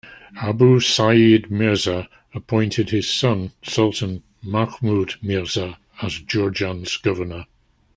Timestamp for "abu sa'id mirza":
0.41-2.09